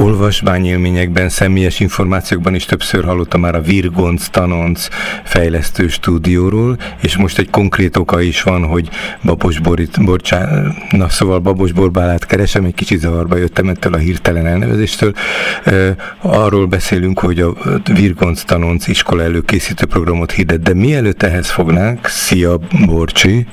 [0.00, 4.88] olvasmányélményekben, személyes információkban is többször hallottam már a Virgonc Tanonc
[5.24, 8.88] fejlesztő stúdióról, és most egy konkrét oka is van, hogy
[9.24, 14.46] Babos Borit, Borcsá, na szóval Babos Borbálát keresem, egy kicsit zavarba jöttem ettől a hirtelen
[14.46, 15.12] elnevezéstől.
[16.20, 17.54] Arról beszélünk, hogy a
[17.94, 23.46] Virgonc Tanonc iskola előkészítő programot hirdet, de mielőtt ehhez fognánk, szia Borcsi!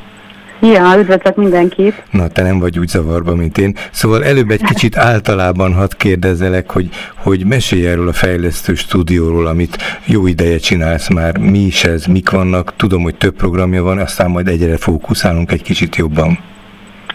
[0.62, 2.04] Ja, üdvözlök mindenkit.
[2.12, 3.76] Na, te nem vagy úgy zavarba, mint én.
[3.92, 9.78] Szóval előbb egy kicsit általában hadd kérdezzelek, hogy, hogy mesélj erről a fejlesztő stúdióról, amit
[10.06, 11.38] jó ideje csinálsz már.
[11.38, 12.74] Mi is ez, mik vannak?
[12.76, 16.40] Tudom, hogy több programja van, aztán majd egyre fókuszálunk egy kicsit jobban.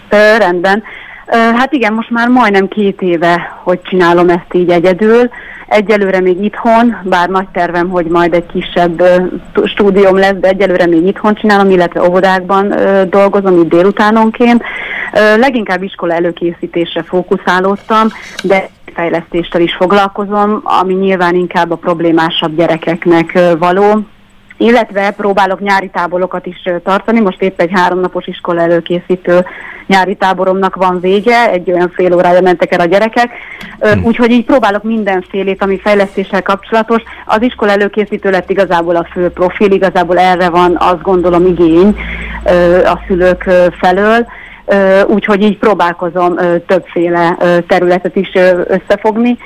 [0.09, 0.83] Ö, rendben.
[1.27, 5.31] Hát igen, most már majdnem két éve, hogy csinálom ezt így egyedül.
[5.67, 9.03] Egyelőre még itthon, bár nagy tervem, hogy majd egy kisebb
[9.65, 12.75] stúdióm lesz, de egyelőre még itthon csinálom, illetve óvodákban
[13.11, 14.63] dolgozom, itt délutánonként.
[15.37, 18.07] Leginkább iskola előkészítésre fókuszálódtam,
[18.43, 24.05] de fejlesztéssel is foglalkozom, ami nyilván inkább a problémásabb gyerekeknek való,
[24.57, 27.21] illetve próbálok nyári táborokat is tartani.
[27.21, 29.45] Most épp egy háromnapos iskola előkészítő
[29.87, 33.31] nyári táboromnak van vége, egy olyan fél órája mentek el a gyerekek,
[33.81, 34.05] hm.
[34.05, 37.03] úgyhogy így próbálok mindenfélét, ami fejlesztéssel kapcsolatos.
[37.27, 41.97] Az iskola előkészítő lett igazából a fő profil, igazából erre van azt gondolom igény
[42.85, 43.51] a szülők
[43.81, 44.27] felől
[45.07, 48.31] úgyhogy így próbálkozom többféle területet is
[48.67, 49.39] összefogni.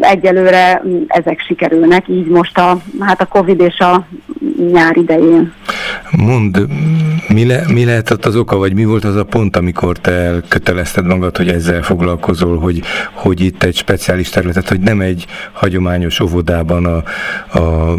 [0.00, 4.06] Egyelőre ezek sikerülnek, így most a, hát a Covid és a
[4.72, 5.52] nyár idején.
[6.10, 6.66] Mond,
[7.28, 11.06] mi, le, mi lehetett az oka, vagy mi volt az a pont, amikor te elkötelezted
[11.06, 16.86] magad, hogy ezzel foglalkozol, hogy, hogy itt egy speciális területet, hogy nem egy hagyományos óvodában
[16.86, 16.96] a,
[17.58, 17.94] a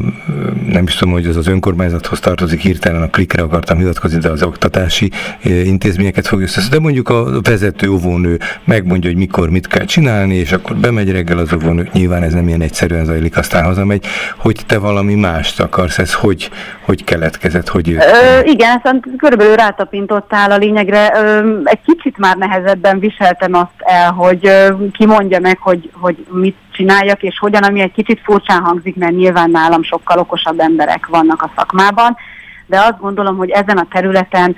[0.67, 4.43] nem is tudom, hogy az az önkormányzathoz tartozik, hirtelen a klikre akartam hivatkozni, de az
[4.43, 5.11] oktatási
[5.43, 6.61] intézményeket fog össze.
[6.69, 11.37] De mondjuk a vezető óvónő megmondja, hogy mikor mit kell csinálni, és akkor bemegy reggel
[11.43, 14.05] az óvónő, nyilván ez nem ilyen egyszerűen zajlik, aztán hazamegy,
[14.37, 16.49] hogy te valami mást akarsz, ez hogy,
[16.81, 18.03] hogy keletkezett, hogy jött?
[18.43, 21.11] Igen, szóval körülbelül rátapintottál a lényegre.
[21.15, 26.25] Ö, egy kicsit már nehezebben viseltem azt el, hogy ö, ki mondja meg, hogy, hogy
[26.29, 31.05] mit csináljak, és hogyan, ami egy kicsit furcsán hangzik, mert nyilván nálam sokkal okosabb emberek
[31.05, 32.17] vannak a szakmában,
[32.65, 34.55] de azt gondolom, hogy ezen a területen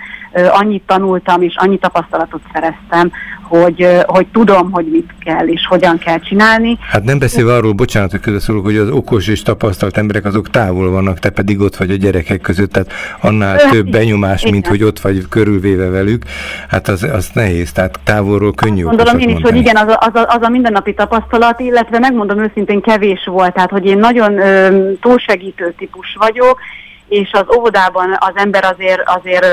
[0.50, 3.12] annyit tanultam és annyi tapasztalatot szereztem,
[3.48, 6.78] hogy, hogy tudom, hogy mit kell és hogyan kell csinálni.
[6.90, 10.92] Hát nem beszélve arról, bocsánat, hogy közösszólok, hogy az okos és tapasztalt emberek azok távol
[10.92, 14.54] vannak, te pedig ott vagy a gyerekek között, tehát annál több benyomás, igen.
[14.54, 16.24] mint hogy ott vagy körülvéve velük,
[16.70, 19.54] hát az, az nehéz, tehát távolról könnyű Gondolom én is, mondani.
[19.54, 23.54] hogy igen, az a, az, a, az a mindennapi tapasztalat, illetve megmondom őszintén kevés volt,
[23.54, 26.60] tehát hogy én nagyon ö, túlsegítő típus vagyok,
[27.08, 29.46] és az óvodában az ember azért, azért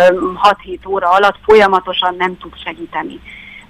[0.64, 3.20] 6-7 óra alatt folyamatosan nem tud segíteni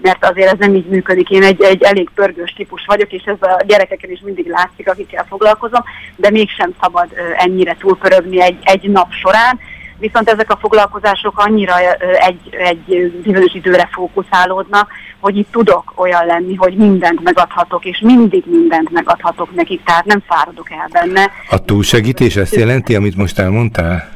[0.03, 1.31] mert azért ez nem így működik.
[1.31, 5.27] Én egy, egy elég pörgős típus vagyok, és ez a gyerekeken is mindig látszik, akikkel
[5.29, 5.85] foglalkozom,
[6.17, 9.61] de mégsem szabad ennyire túlpörögni egy, egy nap során.
[10.03, 11.75] Viszont ezek a foglalkozások annyira
[12.29, 14.91] egy, egy bizonyos időre fókuszálódnak,
[15.21, 20.23] hogy itt tudok olyan lenni, hogy mindent megadhatok, és mindig mindent megadhatok nekik, tehát nem
[20.27, 21.31] fáradok el benne.
[21.51, 24.11] A túlsegítés ezt jelenti, amit most elmondtál?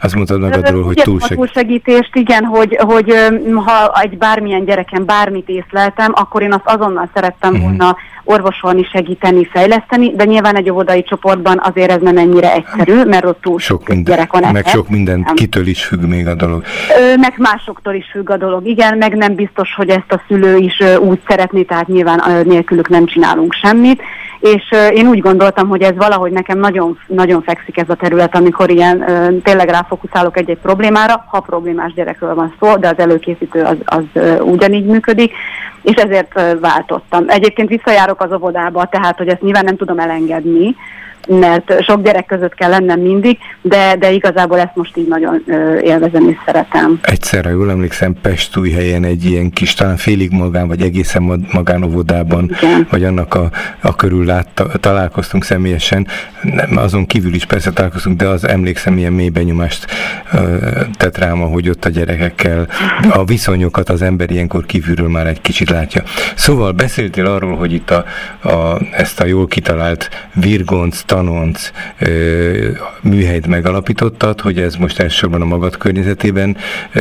[0.00, 1.36] Azt mondtad magadról, hogy túlsegítés.
[1.36, 3.14] túlsegítést, igen, hogy, hogy
[3.54, 7.68] ha egy bármilyen gyereken bármit észleltem, akkor én azt azonnal szerettem uh-huh.
[7.68, 13.24] volna orvosolni, segíteni, fejleszteni, de nyilván egy óvodai csoportban azért ez nem ennyire egyszerű, mert
[13.24, 14.52] ott túl sok minden, gyerek van.
[14.52, 16.62] Meg sok minden, kitől is függ még a dolog.
[16.98, 20.56] Ö, meg másoktól is függ a dolog, igen, meg nem biztos, hogy ezt a szülő
[20.56, 24.02] is úgy szeretné, tehát nyilván nélkülük nem csinálunk semmit,
[24.40, 28.70] és én úgy gondoltam, hogy ez valahogy nekem nagyon, nagyon fekszik ez a terület, amikor
[28.70, 29.04] ilyen
[29.42, 34.84] tényleg ráfokuszálok egy-egy problémára, ha problémás gyerekről van szó, de az előkészítő az, az ugyanígy
[34.84, 35.32] működik,
[35.84, 37.24] és ezért váltottam.
[37.28, 40.76] Egyébként visszajárok az óvodába, tehát hogy ezt nyilván nem tudom elengedni,
[41.26, 45.78] mert sok gyerek között kell lennem mindig, de, de igazából ezt most így nagyon ö,
[45.78, 47.00] élvezem és szeretem.
[47.02, 48.14] Egyszerre jól emlékszem,
[48.74, 52.86] helyen egy ilyen kis, talán félig magán, vagy egészen magánovodában, Igen.
[52.90, 56.06] vagy annak a, a körül látta, találkoztunk személyesen,
[56.42, 59.86] nem, azon kívül is persze találkoztunk, de az emlékszem, ilyen mély benyomást
[60.32, 60.56] ö,
[60.96, 62.66] tett rám, hogy ott a gyerekekkel
[63.10, 66.02] a viszonyokat az ember ilyenkor kívülről már egy kicsit látja.
[66.34, 68.04] Szóval beszéltél arról, hogy itt a,
[68.48, 71.70] a, ezt a jól kitalált virgonc tanonc
[73.00, 76.56] műhelyt megalapítottad, hogy ez most elsősorban a magad környezetében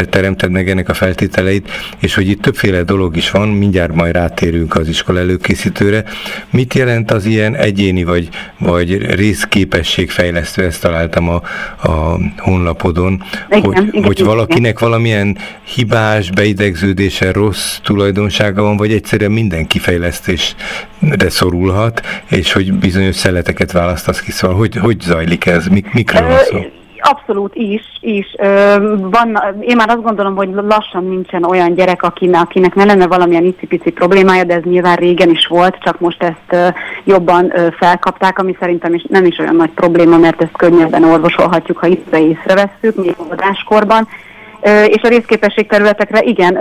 [0.09, 4.75] teremted meg ennek a feltételeit, és hogy itt többféle dolog is van, mindjárt majd rátérünk
[4.75, 6.03] az iskola előkészítőre.
[6.49, 8.29] Mit jelent az ilyen egyéni vagy,
[8.59, 11.41] vagy részképességfejlesztő, ezt találtam a,
[11.89, 19.31] a honlapodon, igen, hogy, igen, hogy valakinek valamilyen hibás, beidegződése, rossz tulajdonsága van, vagy egyszerűen
[19.31, 20.55] minden kifejlesztésre
[21.27, 23.71] szorulhat, és hogy bizonyos szeleteket
[24.05, 26.57] választasz ki, szóval hogy, hogy zajlik ez, Mik, mikről van szó?
[27.05, 28.35] Abszolút is, is.
[28.97, 33.45] Van, én már azt gondolom, hogy lassan nincsen olyan gyerek, akinek, akinek ne lenne valamilyen
[33.45, 38.93] icipici problémája, de ez nyilván régen is volt, csak most ezt jobban felkapták, ami szerintem
[38.93, 44.07] is nem is olyan nagy probléma, mert ezt könnyebben orvosolhatjuk, ha itt észrevesszük, még óvodáskorban.
[44.87, 46.57] És a részképesség területekre igen,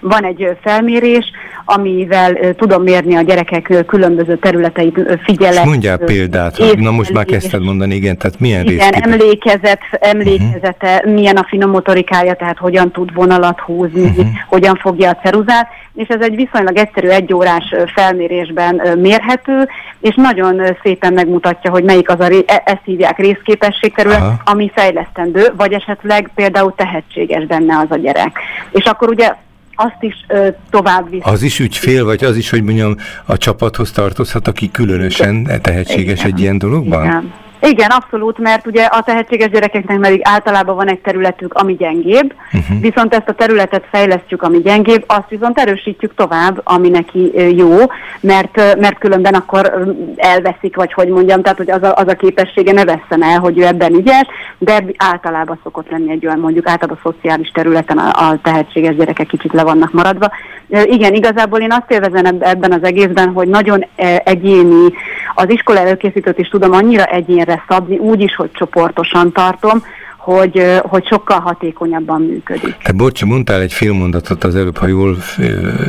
[0.00, 1.24] van egy felmérés,
[1.64, 5.64] amivel tudom mérni a gyerekek különböző területeit, figyelet.
[5.64, 11.12] mondjál példát, na most már kezdted mondani, igen, tehát milyen Igen, emlékezet, emlékezete, uh-huh.
[11.12, 14.26] milyen a finomotorikája, tehát hogyan tud vonalat húzni, uh-huh.
[14.48, 15.68] hogyan fogja a ceruzát,
[15.98, 19.68] és ez egy viszonylag egyszerű egyórás felmérésben mérhető,
[20.00, 24.40] és nagyon szépen megmutatja, hogy melyik az a, ré, e, ezt hívják részképességterület, Aha.
[24.44, 28.38] ami fejlesztendő, vagy esetleg például tehetséges benne az a gyerek.
[28.70, 29.34] És akkor ugye
[29.74, 31.20] azt is ö, tovább visz.
[31.24, 32.94] Az is ügyfél, vagy az is, hogy mondjam,
[33.24, 36.32] a csapathoz tartozhat, aki különösen tehetséges Igen.
[36.32, 37.04] egy ilyen dologban?
[37.04, 37.32] Igen.
[37.60, 42.80] Igen, abszolút, mert ugye a tehetséges gyerekeknek pedig általában van egy területük, ami gyengébb, uh-huh.
[42.80, 47.76] viszont ezt a területet fejlesztjük, ami gyengébb, azt viszont erősítjük tovább, ami neki jó,
[48.20, 52.72] mert, mert különben akkor elveszik, vagy hogy mondjam, tehát hogy az a, az a képessége
[52.72, 54.26] ne vesszen el, hogy ő ebben ügyes,
[54.58, 59.26] de általában szokott lenni egy olyan mondjuk általában a szociális területen a, a tehetséges gyerekek
[59.26, 60.30] kicsit le vannak maradva.
[60.68, 63.84] Igen, igazából én azt élvezem ebben az egészben, hogy nagyon
[64.24, 64.92] egyéni,
[65.34, 69.82] az iskola előkészítőt is tudom annyira egyén erre szabni, úgy is, hogy csoportosan tartom,
[70.16, 72.76] hogy, hogy sokkal hatékonyabban működik.
[72.82, 75.16] Te Bocsi, mondtál egy filmmondatot az előbb, ha jól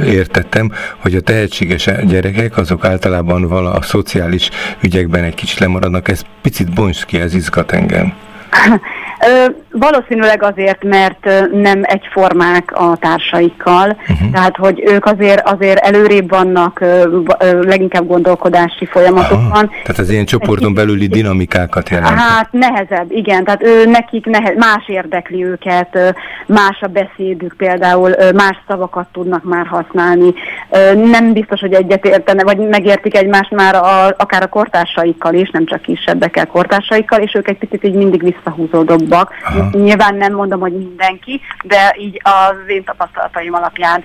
[0.05, 4.49] értettem, hogy a tehetséges gyerekek azok általában vala a szociális
[4.81, 6.07] ügyekben egy kicsit lemaradnak.
[6.07, 8.13] Ez picit bonts ki, ez izgat engem.
[9.27, 14.31] Ö, valószínűleg azért, mert nem egyformák a társaikkal, uh-huh.
[14.31, 19.51] tehát hogy ők azért azért előrébb vannak ö, ö, leginkább gondolkodási folyamatokban.
[19.51, 22.19] Aha, tehát az ilyen csoporton belüli dinamikákat jelent.
[22.19, 26.15] Hát nehezebb, igen, tehát ő, nekik nehe, más érdekli őket,
[26.45, 30.33] más a beszédük például, más szavakat tudnak már használni.
[31.11, 35.81] Nem biztos, hogy egyetértene, vagy megértik egymást már a, akár a kortársaikkal is, nem csak
[35.81, 38.37] kisebbekkel, kortársaikkal, és ők egy picit így mindig visszahúzódóbb
[38.87, 39.33] jobbak.
[39.43, 39.69] Aha.
[39.71, 44.03] Nyilván nem mondom, hogy mindenki, de így az én tapasztalataim alapján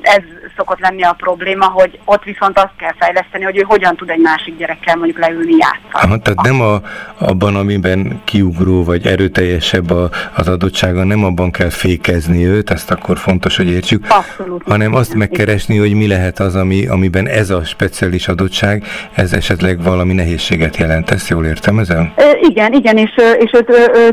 [0.00, 0.22] ez
[0.56, 4.20] szokott lenni a probléma, hogy ott viszont azt kell fejleszteni, hogy ő hogyan tud egy
[4.20, 6.12] másik gyerekkel mondjuk leülni játszani.
[6.12, 6.80] Aha, tehát nem a,
[7.18, 13.18] abban, amiben kiugró vagy erőteljesebb a, az adottsága, nem abban kell fékezni őt, ezt akkor
[13.18, 14.62] fontos, hogy értsük, Abszolút.
[14.66, 19.82] hanem azt megkeresni, hogy mi lehet az, ami, amiben ez a speciális adottság, ez esetleg
[19.82, 21.10] valami nehézséget jelent.
[21.10, 22.12] Ezt jól értem ezzel?
[22.40, 23.67] igen, igen, és, és őt,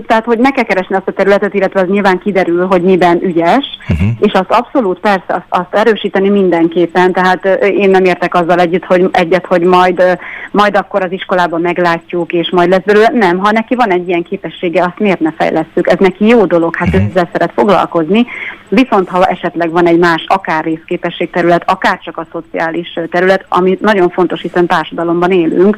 [0.08, 3.66] tehát hogy meg kell keresni azt a területet, illetve az nyilván kiderül, hogy miben ügyes,
[3.90, 4.08] uh-huh.
[4.20, 9.10] és azt abszolút persze azt, azt erősíteni mindenképpen, tehát én nem értek azzal együtt, hogy
[9.12, 10.18] egyet, hogy majd,
[10.52, 13.10] majd akkor az iskolában meglátjuk, és majd lesz belőle.
[13.14, 15.88] Nem, ha neki van egy ilyen képessége, azt miért ne fejlesztjük?
[15.88, 17.04] Ez neki jó dolog, hát uh-huh.
[17.10, 18.26] ezzel szeret foglalkozni,
[18.70, 24.10] viszont ha esetleg van egy más, akár részképességterület, akár csak a szociális terület, ami nagyon
[24.10, 25.78] fontos, hiszen társadalomban élünk,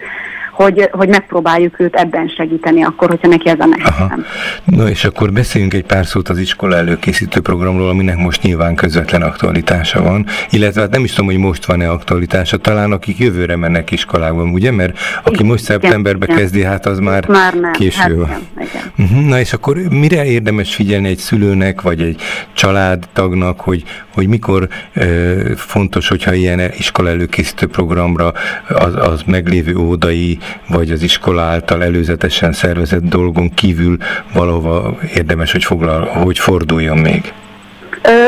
[0.58, 4.26] hogy, hogy megpróbáljuk őt ebben segíteni, akkor, hogyha neki ez a nehezem.
[4.64, 9.22] Na és akkor beszéljünk egy pár szót az iskola előkészítő programról, aminek most nyilván közvetlen
[9.22, 13.92] aktualitása van, illetve hát nem is tudom, hogy most van-e aktualitása, talán akik jövőre mennek
[13.92, 14.72] iskolákban, ugye?
[14.72, 18.00] Mert aki most szeptemberbe igen, kezdi, hát az már, már nem, késő.
[18.00, 18.92] Hát igen, igen.
[18.98, 19.28] Uh-huh.
[19.28, 22.22] Na és akkor mire érdemes figyelni egy szülőnek, vagy egy
[22.54, 28.34] családtagnak, hogy, hogy mikor ö, fontos, hogyha ilyen iskola előkészítő programra
[28.70, 30.38] az, az meglévő ódai
[30.68, 33.98] vagy az iskola által előzetesen szervezett dolgon kívül
[34.34, 37.34] valahova érdemes, hogy, foglal, hogy forduljon még?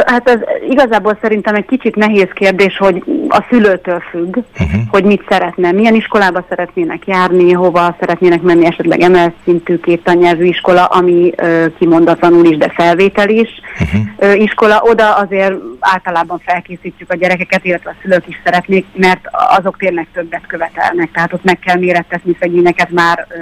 [0.06, 4.82] Hát ez igazából szerintem egy kicsit nehéz kérdés, hogy a szülőtől függ, uh-huh.
[4.90, 10.46] hogy mit szeretne, milyen iskolába szeretnének járni, hova szeretnének menni, esetleg emelt szintű két tannyelvű
[10.46, 13.50] iskola, ami ö, kimondatlanul is, de felvétel is
[13.80, 14.02] uh-huh.
[14.18, 14.82] ö, iskola.
[14.82, 20.48] Oda azért általában felkészítjük a gyerekeket, illetve a szülők is szeretnék, mert azok tényleg többet
[20.48, 23.36] követelnek, tehát ott meg kell mérettetni szegényeket már ö,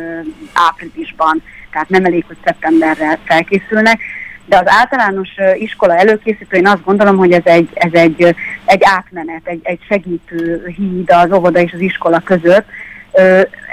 [0.53, 3.99] áprilisban, tehát nem elég, hogy szeptemberre felkészülnek
[4.47, 8.35] de az általános iskola előkészítő, én azt gondolom, hogy ez egy, ez egy,
[8.65, 12.65] egy átmenet, egy, egy segítő híd az óvoda és az iskola között,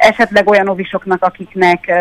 [0.04, 1.92] esetleg olyan ovisoknak, akiknek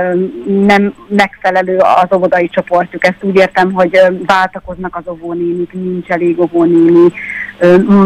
[0.46, 3.06] nem megfelelő az óvodai csoportjuk.
[3.06, 7.12] Ezt úgy értem, hogy váltakoznak az óvónénik, nincs elég óvónéni,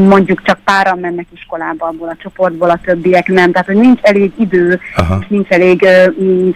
[0.08, 3.52] mondjuk csak páran mennek iskolába abból a csoportból, a többiek nem.
[3.52, 5.18] Tehát, hogy nincs elég idő, Aha.
[5.22, 5.88] és nincs elég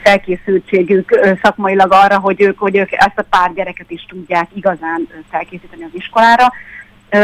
[0.03, 5.83] felkészültségük szakmailag arra, hogy ők, hogy ők ezt a pár gyereket is tudják igazán felkészíteni
[5.83, 6.51] az iskolára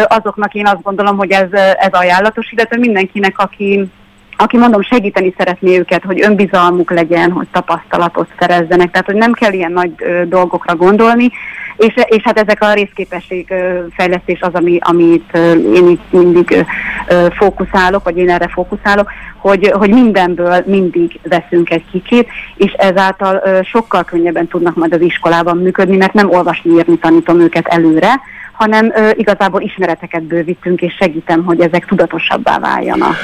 [0.07, 3.89] azoknak én azt gondolom, hogy ez, ez ajánlatos, illetve mindenkinek, aki
[4.37, 9.53] aki mondom segíteni szeretné őket, hogy önbizalmuk legyen, hogy tapasztalatot szerezzenek, tehát hogy nem kell
[9.53, 11.31] ilyen nagy ö, dolgokra gondolni,
[11.77, 16.65] és, és hát ezek a részképesség ö, fejlesztés az, ami, amit ö, én itt mindig
[17.07, 23.41] ö, fókuszálok, vagy én erre fókuszálok, hogy, hogy mindenből mindig veszünk egy kicsit, és ezáltal
[23.45, 28.19] ö, sokkal könnyebben tudnak majd az iskolában működni, mert nem olvasni, írni tanítom őket előre,
[28.51, 33.15] hanem ö, igazából ismereteket bővítünk, és segítem, hogy ezek tudatosabbá váljanak.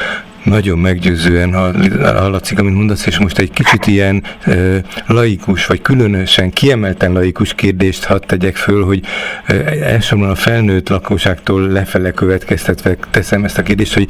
[0.44, 1.54] Nagyon meggyőzően
[2.02, 8.04] hallatszik, amit mondasz, és most egy kicsit ilyen ö, laikus, vagy különösen kiemelten laikus kérdést
[8.04, 9.04] hadd tegyek föl, hogy
[9.48, 14.08] ö, elsősorban a felnőtt lakosságtól lefele következtetve teszem ezt a kérdést, hogy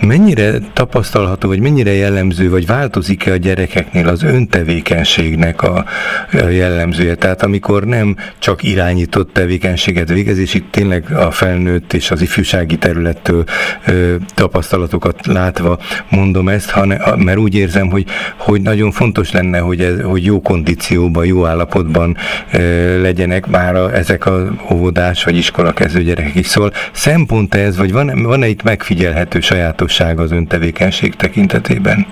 [0.00, 5.84] mennyire tapasztalható, vagy mennyire jellemző, vagy változik-e a gyerekeknél az öntevékenységnek a,
[6.32, 7.14] a jellemzője?
[7.14, 12.76] Tehát amikor nem csak irányított tevékenységet végez, és itt tényleg a felnőtt és az ifjúsági
[12.76, 13.44] területtől
[13.86, 15.69] ö, tapasztalatokat látva
[16.08, 18.04] mondom ezt, hanem, mert úgy érzem, hogy,
[18.36, 22.16] hogy nagyon fontos lenne, hogy, ez, hogy jó kondícióban, jó állapotban
[22.50, 22.58] e,
[23.00, 26.46] legyenek már a, ezek a óvodás vagy iskola kezdő gyerekek is.
[26.46, 32.06] Szóval szempont ez, vagy van, van-e itt megfigyelhető sajátosság az öntevékenység tekintetében?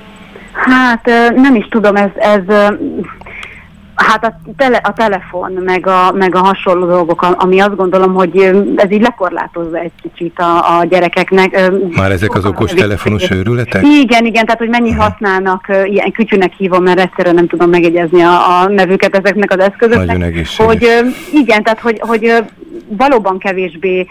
[0.52, 2.42] Hát nem is tudom, ez, ez
[3.98, 8.36] Hát a, tele, a telefon, meg a, meg a hasonló dolgok, ami azt gondolom, hogy
[8.76, 11.70] ez így lekorlátozza egy kicsit a, a gyerekeknek.
[11.96, 13.82] Már ezek az okos telefonos őrületek?
[13.82, 15.02] Igen, igen, tehát hogy mennyi Aha.
[15.02, 20.06] használnak, ilyen kütyűnek hívom, mert egyszerűen nem tudom megegyezni a, a nevüket ezeknek az eszközöknek.
[20.06, 20.66] Nagyon egészséges.
[20.66, 20.88] Hogy
[21.32, 22.32] igen, tehát hogy, hogy
[22.88, 24.06] valóban kevésbé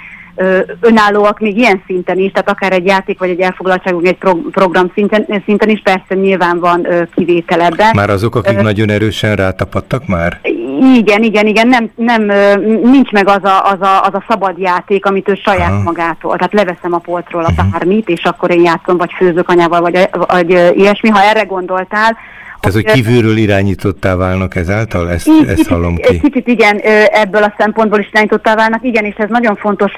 [0.81, 4.91] önállóak még ilyen szinten is, tehát akár egy játék vagy egy elfoglaltságunk egy pro- program
[4.93, 7.91] szinten, szinten is persze nyilván van kivétel ebben.
[7.95, 10.39] Már azok, akik nagyon erősen rátapadtak már?
[10.95, 12.23] Igen, igen, igen, nem, nem,
[12.83, 15.81] nincs meg az a, az, a, az a szabad játék, amit ő saját Aha.
[15.83, 16.35] magától.
[16.35, 17.71] Tehát leveszem a polcról a uh-huh.
[17.71, 21.09] bármit, és akkor én játszom, vagy főzök anyával, vagy, vagy ilyesmi.
[21.09, 22.17] Ha erre gondoltál,
[22.59, 25.11] tehát, hogy kívülről irányítottá válnak ezáltal?
[25.11, 26.19] Ezt, így, ezt hallom ki.
[26.19, 26.77] Kicsit igen,
[27.11, 28.83] ebből a szempontból is irányítottá válnak.
[28.83, 29.93] Igen, és ez nagyon fontos.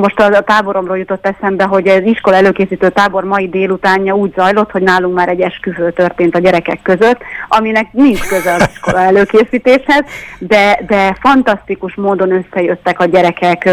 [0.00, 4.82] Most a táboromról jutott eszembe, hogy az iskola előkészítő tábor mai délutánja úgy zajlott, hogy
[4.82, 10.04] nálunk már egy esküvő történt a gyerekek között, aminek nincs köze az iskola előkészítéshez,
[10.38, 13.68] de, de fantasztikus módon összejöttek a gyerekek.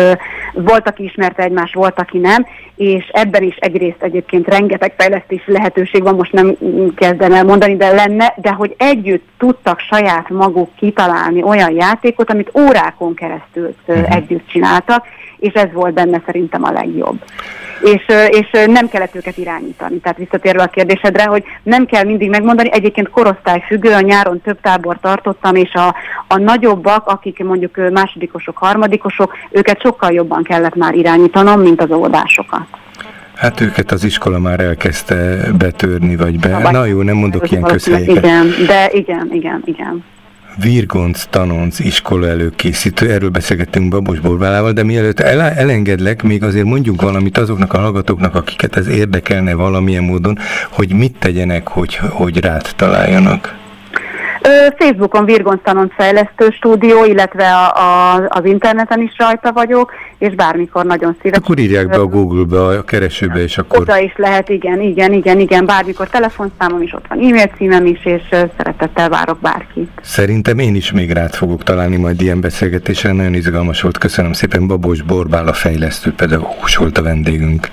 [0.54, 6.04] Volt, aki ismerte egymást, volt, aki nem, és ebben is egyrészt egyébként rengeteg fejlesztési lehetőség
[6.04, 6.56] van, most nem
[6.96, 12.52] kezdem el mondani, de lenne, de hogy együtt tudtak saját maguk kitalálni olyan játékot, amit
[12.58, 14.16] órákon keresztül uh-huh.
[14.16, 15.06] együtt csináltak,
[15.38, 17.24] és ez volt benne szerintem a legjobb.
[17.82, 19.98] És, és nem kellett őket irányítani.
[19.98, 24.62] Tehát visszatérve a kérdésedre, hogy nem kell mindig megmondani, egyébként korosztály függő, a nyáron több
[24.62, 25.96] tábor tartottam, és a,
[26.28, 32.66] a nagyobbak, akik mondjuk másodikosok, harmadikosok, őket sokkal jobban kellett már irányítanom, mint az óvodásokat.
[33.44, 36.50] Hát őket az iskola már elkezdte betörni, vagy be.
[36.50, 38.16] Na, Na jó, nem mondok ilyen közhelyeket.
[38.16, 40.04] Igen, de igen, igen, igen.
[40.62, 47.02] Virgonc Tanonc iskola előkészítő, erről beszélgettünk Babos Borbálával, de mielőtt el, elengedlek, még azért mondjuk
[47.02, 50.38] valamit azoknak a hallgatóknak, akiket ez érdekelne valamilyen módon,
[50.70, 53.62] hogy mit tegyenek, hogy, hogy rád találjanak.
[54.78, 61.16] Facebookon Virgonstanon fejlesztő stúdió, illetve a, a, az interneten is rajta vagyok, és bármikor nagyon
[61.22, 61.44] szívesen.
[61.44, 63.80] Akkor írják be a Google-be, a keresőbe, és akkor...
[63.80, 68.06] Oda is lehet, igen, igen, igen, igen, bármikor telefonszámom is ott van, e-mail címem is,
[68.06, 69.90] és szeretettel várok bárkit.
[70.02, 74.68] Szerintem én is még rád fogok találni majd ilyen beszélgetésre, nagyon izgalmas volt, köszönöm szépen,
[74.68, 77.68] Babos Borbál a fejlesztő pedagógus volt a vendégünk.